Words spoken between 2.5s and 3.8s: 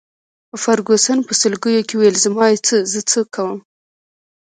يې په څه، زه څه کوم.